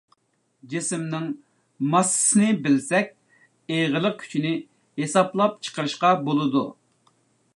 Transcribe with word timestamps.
جىسىمنىڭ 0.69 1.27
ماسسىسىنى 1.95 2.47
بىلسەك 2.63 3.13
ئېغىرلىق 3.77 4.17
كۈچىنى 4.23 4.55
ھېسابلاپ 5.03 5.63
چىقىرىشقا 5.69 6.15
بولىدۇ. 6.31 6.65